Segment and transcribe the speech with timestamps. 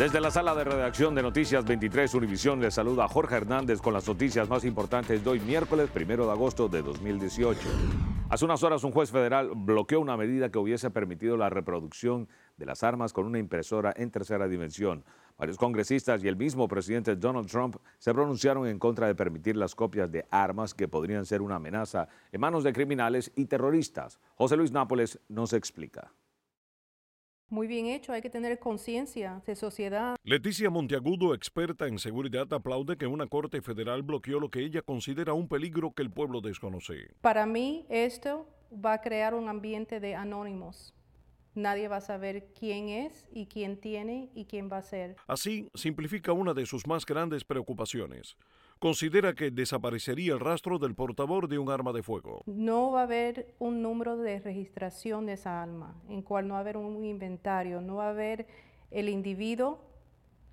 [0.00, 4.08] Desde la sala de redacción de Noticias 23 Univisión les saluda Jorge Hernández con las
[4.08, 7.60] noticias más importantes de hoy miércoles 1 de agosto de 2018.
[8.30, 12.64] Hace unas horas un juez federal bloqueó una medida que hubiese permitido la reproducción de
[12.64, 15.04] las armas con una impresora en tercera dimensión.
[15.36, 19.74] Varios congresistas y el mismo presidente Donald Trump se pronunciaron en contra de permitir las
[19.74, 24.18] copias de armas que podrían ser una amenaza en manos de criminales y terroristas.
[24.36, 26.10] José Luis Nápoles nos explica.
[27.50, 30.14] Muy bien hecho, hay que tener conciencia de sociedad.
[30.22, 35.32] Leticia Monteagudo, experta en seguridad, aplaude que una corte federal bloqueó lo que ella considera
[35.32, 37.08] un peligro que el pueblo desconoce.
[37.20, 40.94] Para mí esto va a crear un ambiente de anónimos.
[41.56, 45.16] Nadie va a saber quién es y quién tiene y quién va a ser.
[45.26, 48.36] Así simplifica una de sus más grandes preocupaciones.
[48.80, 52.42] Considera que desaparecería el rastro del portador de un arma de fuego.
[52.46, 56.60] No va a haber un número de registración de esa arma, en cual no va
[56.60, 58.46] a haber un inventario, no va a haber
[58.90, 59.84] el individuo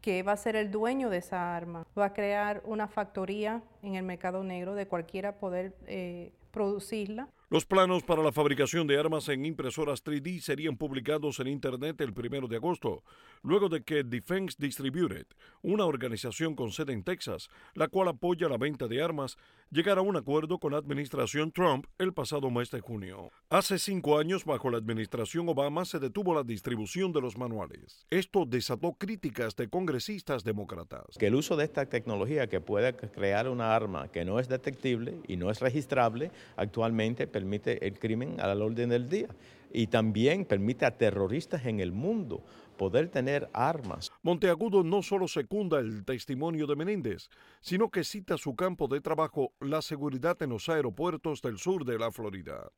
[0.00, 1.86] que va a ser el dueño de esa arma.
[1.98, 7.28] Va a crear una factoría en el mercado negro de cualquiera poder eh, producirla.
[7.54, 12.10] Los planos para la fabricación de armas en impresoras 3D serían publicados en Internet el
[12.10, 13.04] 1 de agosto,
[13.44, 15.28] luego de que Defense Distributed,
[15.62, 19.36] una organización con sede en Texas, la cual apoya la venta de armas,
[19.70, 23.30] llegara a un acuerdo con la administración Trump el pasado mes de junio.
[23.50, 28.04] Hace cinco años, bajo la administración Obama, se detuvo la distribución de los manuales.
[28.10, 31.16] Esto desató críticas de congresistas demócratas.
[31.20, 35.20] Que el uso de esta tecnología que puede crear una arma que no es detectible
[35.28, 39.28] y no es registrable, actualmente permite el crimen al orden del día
[39.72, 42.44] y también permite a terroristas en el mundo
[42.76, 44.10] poder tener armas.
[44.22, 47.28] Monteagudo no solo secunda el testimonio de Menéndez,
[47.60, 51.98] sino que cita su campo de trabajo, la seguridad en los aeropuertos del sur de
[51.98, 52.70] la Florida.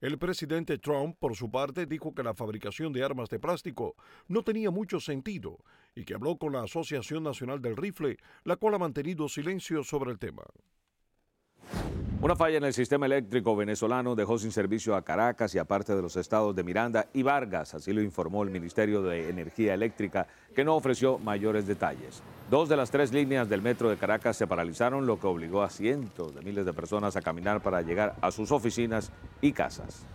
[0.00, 3.94] El presidente Trump, por su parte, dijo que la fabricación de armas de plástico
[4.26, 5.58] no tenía mucho sentido
[5.94, 10.10] y que habló con la Asociación Nacional del Rifle, la cual ha mantenido silencio sobre
[10.10, 10.42] el tema.
[12.22, 15.92] Una falla en el sistema eléctrico venezolano dejó sin servicio a Caracas y a parte
[15.92, 20.28] de los estados de Miranda y Vargas, así lo informó el Ministerio de Energía Eléctrica,
[20.54, 22.22] que no ofreció mayores detalles.
[22.48, 25.70] Dos de las tres líneas del metro de Caracas se paralizaron, lo que obligó a
[25.70, 30.06] cientos de miles de personas a caminar para llegar a sus oficinas y casas.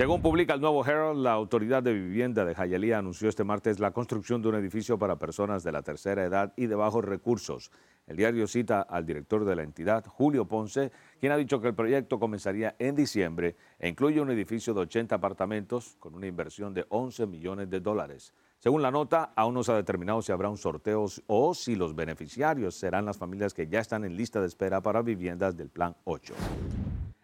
[0.00, 3.90] Según publica el nuevo Herald, la Autoridad de Vivienda de Jayalía anunció este martes la
[3.90, 7.70] construcción de un edificio para personas de la tercera edad y de bajos recursos.
[8.06, 11.74] El diario cita al director de la entidad, Julio Ponce, quien ha dicho que el
[11.74, 16.86] proyecto comenzaría en diciembre e incluye un edificio de 80 apartamentos con una inversión de
[16.88, 18.32] 11 millones de dólares.
[18.58, 21.94] Según la nota, aún no se ha determinado si habrá un sorteo o si los
[21.94, 25.94] beneficiarios serán las familias que ya están en lista de espera para viviendas del Plan
[26.04, 26.32] 8.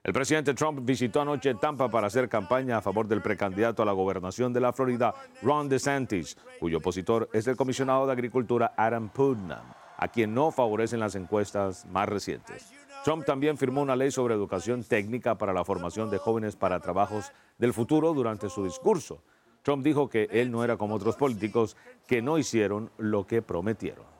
[0.07, 3.91] El presidente Trump visitó anoche Tampa para hacer campaña a favor del precandidato a la
[3.91, 5.13] gobernación de la Florida,
[5.43, 9.65] Ron DeSantis, cuyo opositor es el comisionado de Agricultura Adam Putnam,
[9.97, 12.73] a quien no favorecen las encuestas más recientes.
[13.05, 17.33] Trump también firmó una ley sobre educación técnica para la formación de jóvenes para trabajos
[17.59, 19.25] del futuro durante su discurso.
[19.63, 21.77] Trump dijo que él no era como otros políticos
[22.07, 24.16] que no hicieron lo que prometieron.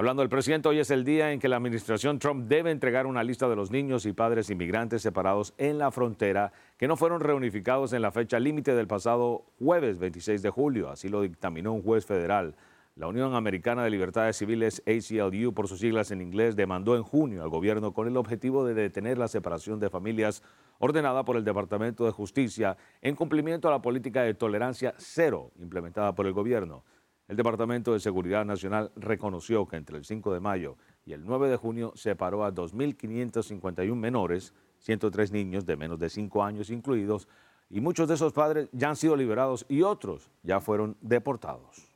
[0.00, 3.22] Hablando del presidente, hoy es el día en que la administración Trump debe entregar una
[3.22, 7.92] lista de los niños y padres inmigrantes separados en la frontera que no fueron reunificados
[7.92, 10.88] en la fecha límite del pasado jueves 26 de julio.
[10.88, 12.54] Así lo dictaminó un juez federal.
[12.96, 17.42] La Unión Americana de Libertades Civiles, ACLU por sus siglas en inglés, demandó en junio
[17.42, 20.42] al gobierno con el objetivo de detener la separación de familias
[20.78, 26.14] ordenada por el Departamento de Justicia en cumplimiento a la política de tolerancia cero implementada
[26.14, 26.84] por el gobierno.
[27.30, 31.48] El Departamento de Seguridad Nacional reconoció que entre el 5 de mayo y el 9
[31.48, 37.28] de junio separó a 2.551 menores, 103 niños de menos de 5 años incluidos,
[37.68, 41.86] y muchos de esos padres ya han sido liberados y otros ya fueron deportados.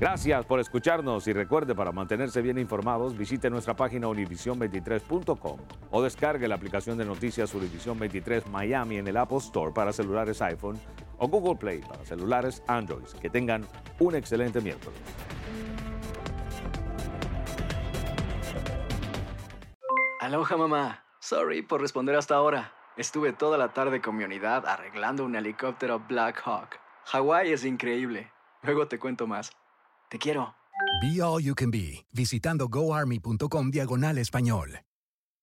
[0.00, 5.60] Gracias por escucharnos y recuerde para mantenerse bien informados visite nuestra página univision23.com
[5.92, 10.42] o descargue la aplicación de noticias Univision 23 Miami en el Apple Store para celulares
[10.42, 10.80] iPhone
[11.22, 13.06] o Google Play para celulares Android.
[13.20, 13.66] Que tengan
[14.00, 15.00] un excelente miércoles.
[20.20, 21.04] Aloha mamá.
[21.20, 22.72] Sorry por responder hasta ahora.
[22.96, 26.78] Estuve toda la tarde con mi unidad arreglando un helicóptero Black Hawk.
[27.06, 28.30] Hawái es increíble.
[28.62, 29.52] Luego te cuento más.
[30.08, 30.54] Te quiero.
[31.00, 34.80] Be All You Can Be, visitando goarmy.com diagonal español.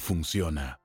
[0.00, 0.79] funciona.